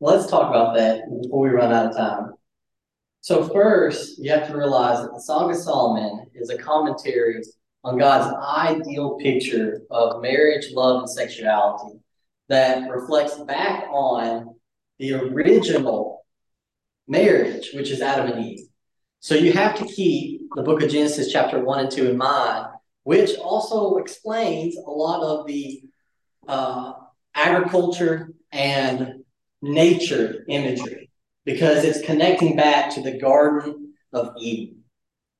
[0.01, 2.35] Let's talk about that before we run out of time.
[3.23, 7.43] So first, you have to realize that the Song of Solomon is a commentary
[7.85, 11.99] on God's ideal picture of marriage, love, and sexuality
[12.49, 14.55] that reflects back on
[14.99, 16.25] the original
[17.09, 18.67] marriage, which is Adam and Eve.
[19.21, 22.69] So you have to keep the book of Genesis, chapter 1 and 2 in mind,
[23.03, 25.83] which also explains a lot of the
[26.49, 26.95] uh,
[27.35, 29.25] agriculture and
[29.61, 31.10] nature imagery
[31.45, 34.83] because it's connecting back to the Garden of Eden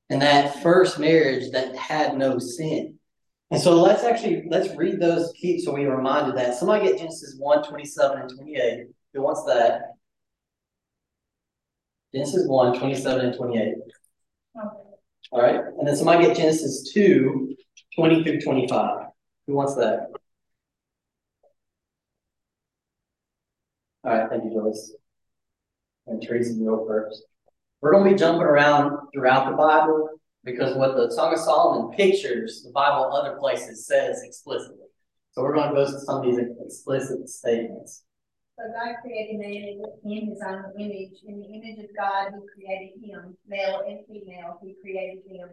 [0.09, 2.95] and that first marriage that had no sin.
[3.49, 6.55] And so let's actually let's read those keep so we are reminded that.
[6.55, 8.87] Somebody get Genesis 1, 27 and 28.
[9.13, 9.81] Who wants that?
[12.13, 13.61] Genesis 1, 27 and 28.
[13.61, 13.77] Okay.
[15.31, 15.61] All right.
[15.77, 17.55] And then somebody get Genesis 2,
[17.95, 19.07] 20 through 25.
[19.47, 20.07] Who wants that?
[24.03, 24.93] All right, thank you, Joyce.
[26.11, 27.23] And you go first.
[27.81, 30.09] We're going to be jumping around throughout the Bible
[30.43, 34.85] because what the Song of Solomon pictures, the Bible other places says explicitly.
[35.31, 38.03] So we're going to go to some of these explicit statements.
[38.57, 41.13] So God created man in his own image.
[41.25, 43.37] In the image of God, he created him.
[43.47, 45.49] Male and female, he created them.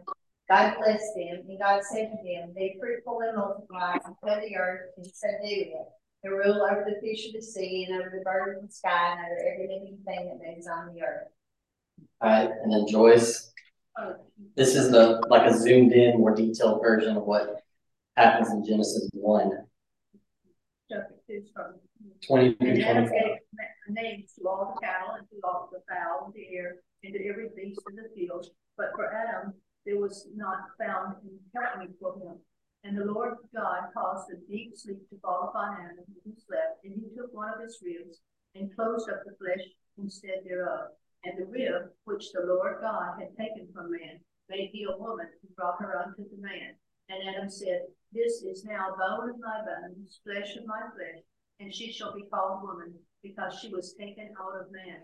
[0.49, 4.57] God blessed them, and God said to them, Be fruitful and multiply, and fill the
[4.57, 5.87] earth and subdue it.
[6.23, 9.13] And rule over the fish of the sea, and over the birds of the sky,
[9.13, 11.27] and over every living thing that moves on the earth.
[12.21, 13.51] All right, and then Joyce.
[14.55, 17.61] This is the like a zoomed in, more detailed version of what
[18.15, 19.51] happens in Genesis 1.
[20.91, 21.13] Chapter
[22.27, 23.37] 20 And Adam gave
[23.89, 27.27] names to all the cattle and to all the fowl of the air and to
[27.27, 28.47] every beast of the field.
[28.77, 29.53] But for Adam,
[29.85, 32.37] there was not found any helpmeet for him.
[32.83, 36.83] And the Lord God caused a deep sleep to fall upon Adam, he slept.
[36.83, 38.19] And he took one of his ribs
[38.55, 39.65] and closed up the flesh
[39.97, 40.95] instead thereof.
[41.25, 45.27] And the rib which the Lord God had taken from man made he a woman
[45.27, 46.79] and brought her unto the man.
[47.09, 51.23] And Adam said, This is now bone of my bones, flesh of my flesh
[51.59, 55.01] and she shall be called woman, because she was taken out of man.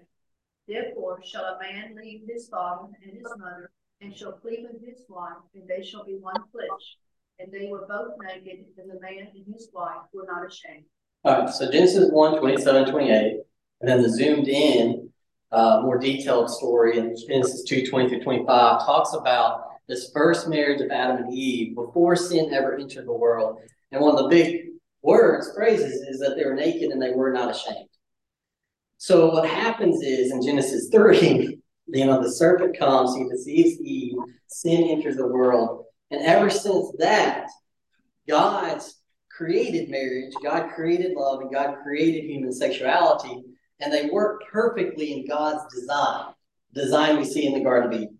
[0.67, 5.03] Therefore shall a man leave his father and his mother, and shall cleave unto his
[5.09, 6.97] wife, and they shall be one flesh.
[7.39, 10.85] And they were both naked, and the man and his wife were not ashamed.
[11.23, 13.37] All right, so Genesis 1, 27, 28,
[13.81, 15.09] and then the zoomed in,
[15.51, 20.81] uh, more detailed story in Genesis 2, 20 through 25 talks about this first marriage
[20.81, 23.59] of Adam and Eve before sin ever entered the world.
[23.91, 24.67] And one of the big
[25.01, 27.89] words, phrases, is that they were naked and they were not ashamed.
[28.97, 34.15] So what happens is in Genesis 3, you know, the serpent comes, he deceives Eve,
[34.47, 35.85] sin enters the world.
[36.11, 37.47] And ever since that,
[38.27, 43.43] God's created marriage, God created love, and God created human sexuality,
[43.79, 46.33] and they work perfectly in God's design,
[46.73, 48.17] design we see in the Garden of Eden.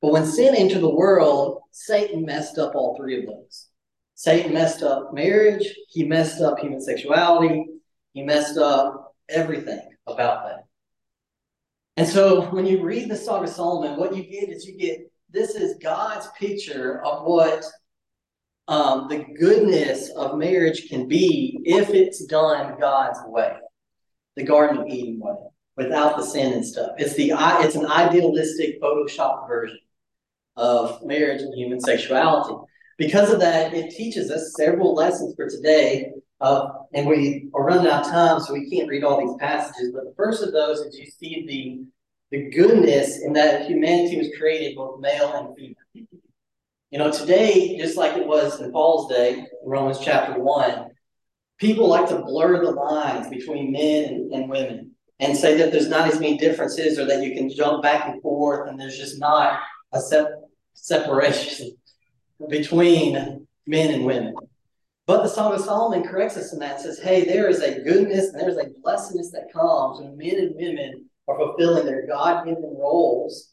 [0.00, 3.68] But when sin entered the world, Satan messed up all three of those.
[4.14, 7.66] Satan messed up marriage, he messed up human sexuality,
[8.14, 10.64] he messed up everything about that.
[11.98, 15.10] And so when you read the Song of Solomon, what you get is you get
[15.30, 17.64] this is God's picture of what
[18.68, 23.56] um, the goodness of marriage can be if it's done God's way,
[24.36, 25.34] the Garden of Eden way,
[25.76, 26.92] without the sin and stuff.
[26.98, 29.78] It's the it's an idealistic Photoshop version
[30.56, 32.54] of marriage and human sexuality.
[32.98, 36.12] Because of that, it teaches us several lessons for today.
[36.40, 39.92] Uh, and we are running out of time, so we can't read all these passages.
[39.94, 41.44] But the first of those is you see
[42.30, 46.08] the goodness in that humanity was created both male and female.
[46.90, 50.86] You know, today, just like it was in Paul's day, Romans chapter 1,
[51.58, 55.88] people like to blur the lines between men and, and women and say that there's
[55.88, 59.18] not as many differences or that you can jump back and forth and there's just
[59.18, 59.60] not
[59.92, 60.42] a sep-
[60.74, 61.76] separation
[62.48, 64.34] between men and women.
[65.06, 67.80] But the Song of Solomon corrects us in that and says, hey, there is a
[67.80, 72.44] goodness and there's a blessedness that comes when men and women are fulfilling their God
[72.44, 73.52] given roles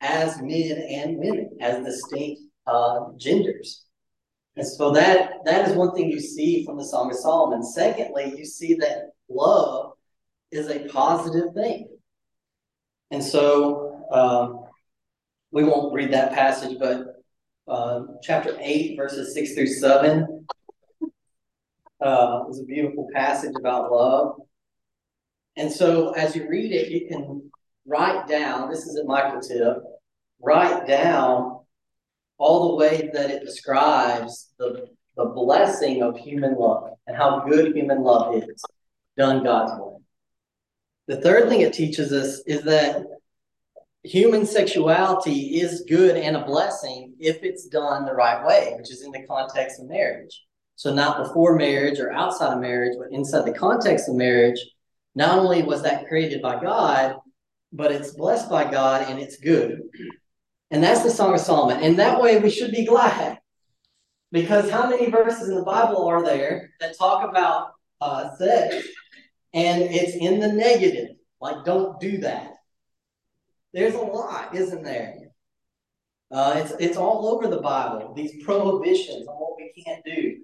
[0.00, 3.84] as men and women, as distinct uh, genders.
[4.56, 7.62] And so that that is one thing you see from the Song of Solomon.
[7.62, 9.92] Secondly, you see that love
[10.50, 11.88] is a positive thing.
[13.10, 14.64] And so um,
[15.50, 17.16] we won't read that passage, but
[17.68, 20.46] uh, chapter 8, verses 6 through 7
[22.00, 24.36] uh, is a beautiful passage about love.
[25.56, 27.50] And so as you read it, you can
[27.86, 29.78] write down, this is a micro tip,
[30.40, 31.60] write down
[32.38, 37.74] all the ways that it describes the, the blessing of human love and how good
[37.74, 38.62] human love is
[39.16, 39.96] done God's way.
[41.06, 43.06] The third thing it teaches us is that
[44.02, 49.02] human sexuality is good and a blessing if it's done the right way, which is
[49.02, 50.42] in the context of marriage.
[50.74, 54.58] So, not before marriage or outside of marriage, but inside the context of marriage,
[55.16, 57.16] not only was that created by God,
[57.72, 59.82] but it's blessed by God and it's good.
[60.70, 61.82] And that's the Song of Solomon.
[61.82, 63.38] And that way we should be glad.
[64.30, 68.86] Because how many verses in the Bible are there that talk about uh, sex
[69.54, 71.16] and it's in the negative?
[71.40, 72.52] Like, don't do that.
[73.72, 75.14] There's a lot, isn't there?
[76.30, 78.12] Uh, it's it's all over the Bible.
[78.14, 80.38] These prohibitions on what we can't do.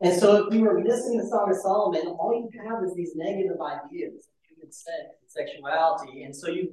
[0.00, 3.14] And so, if you were missing the Song of Solomon, all you have is these
[3.14, 4.96] negative ideas, of human sex,
[5.28, 6.72] sexuality, and so you,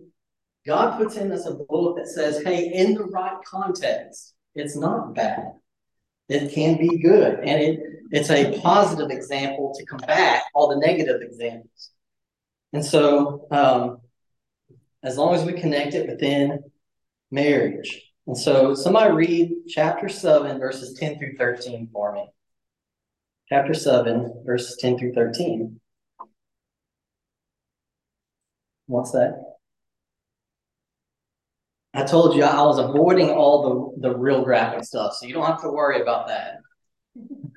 [0.65, 5.13] God puts in us a book that says, "Hey, in the right context, it's not
[5.13, 5.53] bad.
[6.29, 7.79] It can be good, and it
[8.11, 11.91] it's a positive example to combat all the negative examples."
[12.73, 14.01] And so, um,
[15.03, 16.63] as long as we connect it within
[17.31, 18.11] marriage.
[18.27, 22.29] And so, somebody read chapter 7, verses 10 through 13 for me.
[23.51, 25.77] Chapter 7, verses 10 through 13.
[28.85, 29.57] What's that?
[31.93, 35.45] I told you I was avoiding all the, the real graphic stuff, so you don't
[35.45, 36.59] have to worry about that.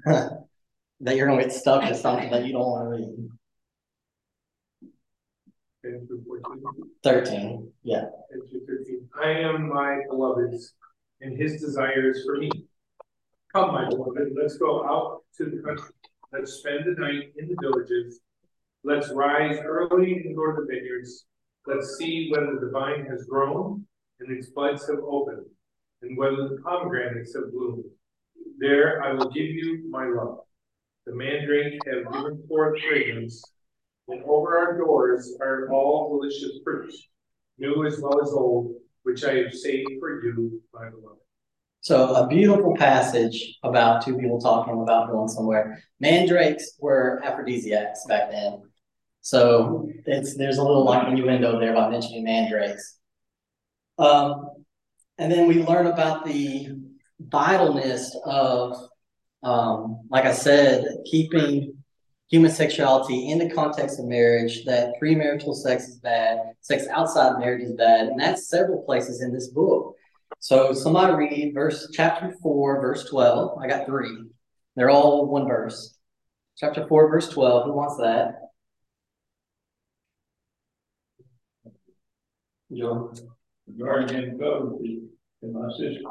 [1.01, 3.29] that you're going to get stuck with something that you don't want to read.
[5.85, 6.63] 10 through 14.
[7.05, 8.07] 13, yeah.
[8.33, 9.09] 10 through 13.
[9.23, 10.75] I am my beloved's,
[11.21, 12.51] and his desires for me.
[13.55, 15.95] Come, my beloved, let's go out to the country.
[16.33, 18.19] Let's spend the night in the villages.
[18.83, 21.27] Let's rise early and go to the vineyards.
[21.65, 23.87] Let's see whether the vine has grown
[24.19, 25.47] and its buds have opened,
[26.03, 27.85] and whether the pomegranates have bloomed.
[28.59, 30.39] There I will give you my love.
[31.07, 33.41] The mandrake have given forth fragrance,
[34.09, 37.07] and over our doors are all delicious fruits,
[37.59, 38.75] new as well as old,
[39.05, 41.24] which I have saved for you, my beloved.
[41.85, 45.83] So a beautiful passage about two people talking about going somewhere.
[46.01, 48.63] Mandrakes were aphrodisiacs back then.
[49.21, 52.99] So it's there's a little like innuendo there by mentioning mandrakes.
[53.99, 54.49] Um,
[55.19, 56.71] and then we learn about the
[57.29, 58.79] vitalness of,
[59.43, 61.77] um, like I said, keeping
[62.31, 67.63] human sexuality in the context of marriage, that premarital sex is bad, sex outside marriage
[67.63, 69.94] is bad, and that's several places in this book.
[70.45, 73.57] So somebody read verse chapter 4, verse 12.
[73.63, 74.15] I got three.
[74.77, 75.97] They're all one verse.
[76.59, 77.65] Chapter 4, verse 12.
[77.65, 78.51] Who wants that?
[82.77, 83.15] Joe.
[83.79, 84.83] guardian goes
[85.41, 86.03] to my sister,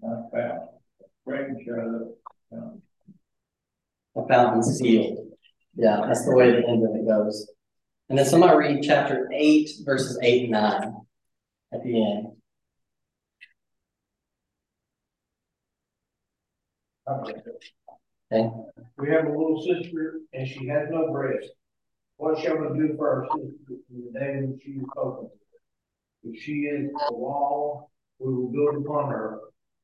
[0.00, 0.60] not found.
[1.24, 1.66] Bring.
[4.16, 5.26] A fountain sealed.
[5.74, 7.50] Yeah, that's the way the end of it goes.
[8.10, 10.96] And then somebody read chapter 8, verses 8 and 9
[11.74, 12.35] at the end.
[17.08, 18.50] Okay.
[18.98, 21.50] We have a little sister and she has no breast.
[22.16, 25.30] What shall we do for our sister in the day when she is spoken?
[26.24, 29.38] If she is a wall, we will build upon her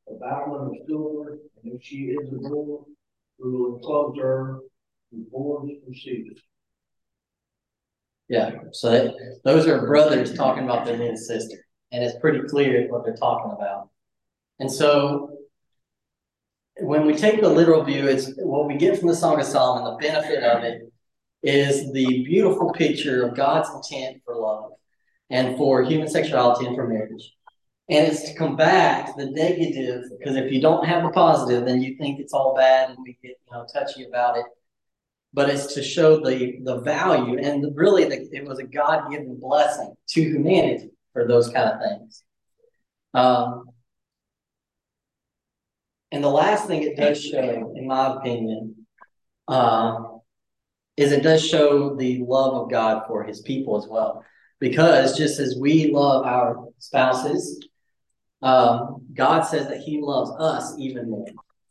[0.08, 2.84] a battlement of silver, and if she is a door,
[3.38, 4.58] we will enclose her
[5.12, 6.40] with boards and cedars.
[8.28, 9.14] Yeah, so that,
[9.44, 11.58] those are brothers talking about their little sister,
[11.92, 13.90] and it's pretty clear what they're talking about.
[14.58, 15.36] And so
[16.82, 19.84] when we take the literal view, it's what we get from the Song of Solomon,
[19.84, 20.92] the benefit of it
[21.42, 24.72] is the beautiful picture of God's intent for love
[25.30, 27.34] and for human sexuality and for marriage.
[27.88, 31.96] And it's to combat the negative, because if you don't have the positive, then you
[31.96, 34.46] think it's all bad and we get you know touchy about it.
[35.34, 39.10] But it's to show the the value and the, really the, it was a God
[39.10, 42.22] given blessing to humanity for those kind of things.
[43.14, 43.71] Um,
[46.12, 48.86] and the last thing it does show, in my opinion,
[49.48, 49.98] uh,
[50.96, 54.22] is it does show the love of God for His people as well.
[54.60, 57.66] Because just as we love our spouses,
[58.42, 61.26] um, God says that He loves us even more.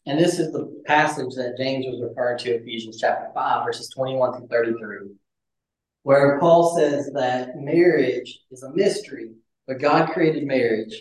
[0.07, 4.39] And this is the passage that James was referring to, Ephesians chapter 5, verses 21
[4.39, 4.97] through 33,
[6.01, 9.33] where Paul says that marriage is a mystery,
[9.67, 10.99] but God created marriage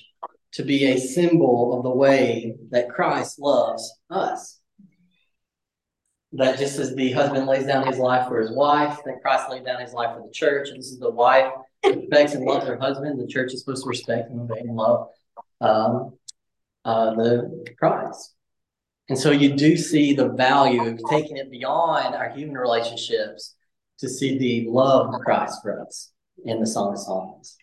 [0.53, 4.61] to be a symbol of the way that Christ loves us.
[6.33, 9.65] That just as the husband lays down his life for his wife, that Christ laid
[9.65, 10.69] down his life for the church.
[10.69, 13.21] And this is the wife who respects and loves her husband.
[13.21, 15.09] The church is supposed to respect and obey and love
[15.61, 16.13] um,
[16.85, 18.35] uh, the Christ.
[19.09, 23.57] And so you do see the value of taking it beyond our human relationships
[23.99, 26.13] to see the love of Christ for us
[26.45, 27.57] in the Song of Songs.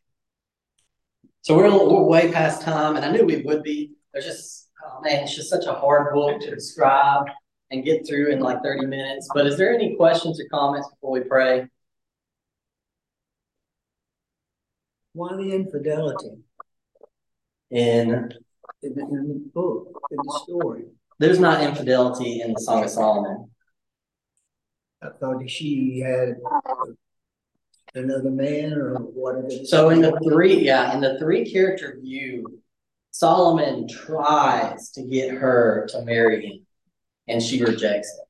[1.48, 3.94] So we're, we're way past time, and I knew we would be.
[4.12, 7.28] There's just, oh man, it's just such a hard book to describe
[7.72, 9.30] and get through in like 30 minutes.
[9.34, 11.68] But is there any questions or comments before we pray?
[15.14, 16.32] Why the infidelity
[17.72, 18.30] In
[18.84, 20.84] in the, in the book, in the story?
[21.18, 23.52] there's not infidelity in the Song of Solomon.
[25.02, 26.36] I thought she had
[27.98, 29.50] another man or whatever.
[29.66, 32.62] So in the three, yeah, in the three character view,
[33.12, 36.66] Solomon tries to get her to marry him,
[37.28, 38.28] and she rejects it.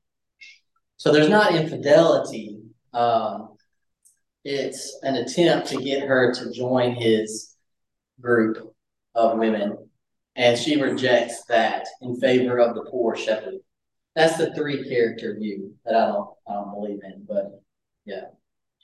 [0.96, 2.58] So there's not infidelity.
[2.92, 3.56] Um,
[4.44, 7.54] it's an attempt to get her to join his
[8.20, 8.74] group
[9.14, 9.90] of women,
[10.36, 13.56] and she rejects that in favor of the poor shepherd.
[14.14, 17.62] That's the three character view that I don't I don't believe in, but
[18.04, 18.24] yeah.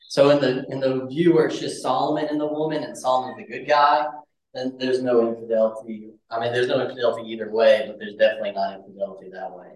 [0.08, 3.36] So in the in the view where it's just Solomon and the woman, and Solomon's
[3.36, 4.06] the good guy,
[4.52, 6.10] then there's no infidelity.
[6.30, 9.68] I mean, there's no infidelity either way, but there's definitely not infidelity that way.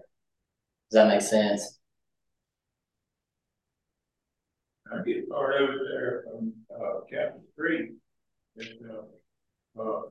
[0.89, 1.79] Does that make sense?
[4.91, 7.91] I get part it there from, uh, chapter three.
[8.59, 10.01] Uh, uh,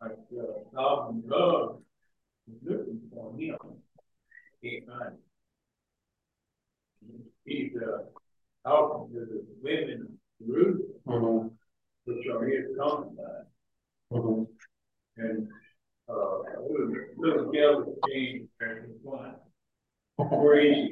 [0.00, 1.82] like, uh, Solomon love
[2.48, 3.56] is looking for him.
[4.62, 5.18] Can't find
[7.02, 7.22] him.
[7.44, 8.04] He's, uh,
[8.66, 11.48] talking to the women of Jerusalem, Mm-hmm.
[12.06, 13.46] which are his concubines,
[14.12, 14.42] Mm-hmm.
[15.18, 15.48] and,
[16.08, 16.38] uh,
[16.68, 19.34] little, little girl came and one.
[20.16, 20.88] Where is?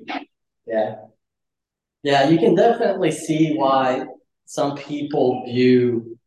[0.66, 0.96] Yeah.
[2.02, 4.06] Yeah, you can definitely see why
[4.46, 6.18] some people view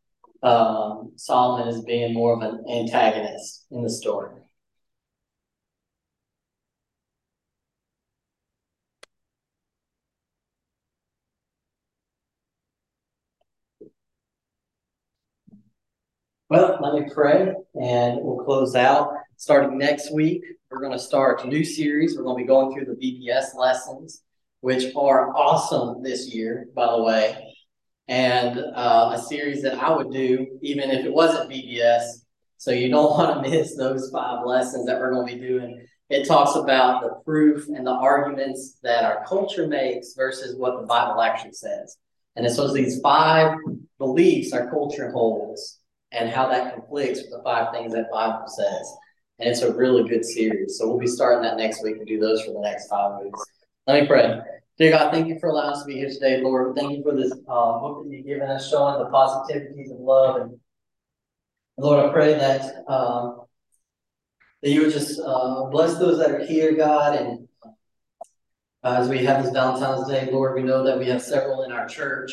[0.44, 4.32] um, Solomon as being more of an antagonist in the story.
[16.56, 19.12] Well, let me pray and we'll close out.
[19.36, 20.42] Starting next week,
[20.72, 22.16] we're going to start a new series.
[22.16, 24.22] We're going to be going through the VBS lessons,
[24.62, 27.54] which are awesome this year, by the way.
[28.08, 32.24] And uh, a series that I would do even if it wasn't VBS.
[32.56, 35.86] So you don't want to miss those five lessons that we're going to be doing.
[36.10, 40.88] It talks about the proof and the arguments that our culture makes versus what the
[40.88, 41.98] Bible actually says.
[42.38, 43.58] And it's those these five
[43.98, 45.82] beliefs our culture holds
[46.16, 48.94] and how that conflicts with the five things that Bible says.
[49.40, 50.78] And it's a really good series.
[50.78, 53.40] So we'll be starting that next week and do those for the next five weeks.
[53.86, 54.40] Let me pray.
[54.78, 56.76] Dear God, thank you for allowing us to be here today, Lord.
[56.76, 60.42] Thank you for this uh, book that you've given us, showing the positivities of love.
[60.42, 60.60] And
[61.78, 63.42] Lord, I pray that um,
[64.62, 67.16] that you would just uh, bless those that are here, God.
[67.16, 67.48] And
[68.84, 71.72] uh, as we have this Valentine's Day, Lord, we know that we have several in
[71.72, 72.32] our church,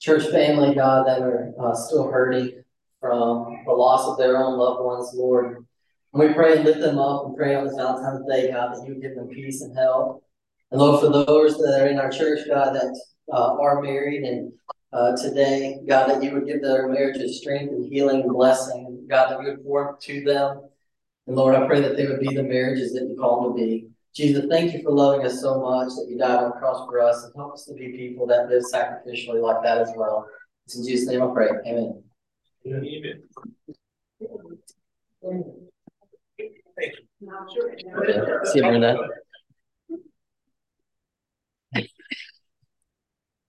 [0.00, 2.62] church family, God, that are uh, still hurting
[3.00, 5.64] from the loss of their own loved ones, Lord.
[6.12, 8.86] And we pray and lift them up and pray on this Valentine's Day, God, that
[8.86, 10.22] you would give them peace and help.
[10.70, 13.00] And Lord, for those that are in our church, God, that
[13.32, 14.52] uh, are married and
[14.92, 19.06] uh, today, God, that you would give their marriages strength and healing and blessing.
[19.08, 20.62] God, that you would pour to them.
[21.26, 23.62] And Lord, I pray that they would be the marriages that you call them to
[23.62, 23.88] be.
[24.14, 27.00] Jesus, thank you for loving us so much that you died on the cross for
[27.00, 30.26] us and help us to be people that live sacrificially like that as well.
[30.64, 31.50] It's in Jesus' name I pray.
[31.66, 32.02] Amen.
[32.64, 32.72] See
[38.54, 38.96] you, Brenda.